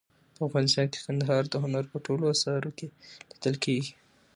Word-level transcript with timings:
په 0.35 0.41
افغانستان 0.47 0.85
کې 0.91 0.99
کندهار 1.07 1.43
د 1.49 1.55
هنر 1.63 1.83
په 1.91 1.97
ټولو 2.05 2.23
اثارو 2.33 2.71
کې 2.77 2.87
لیدل 3.29 3.55
کېږي. 3.63 3.93